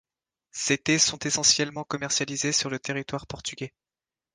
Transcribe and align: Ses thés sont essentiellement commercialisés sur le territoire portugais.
Ses 0.49 0.79
thés 0.79 0.97
sont 0.97 1.19
essentiellement 1.19 1.83
commercialisés 1.83 2.53
sur 2.53 2.71
le 2.71 2.79
territoire 2.79 3.27
portugais. 3.27 3.71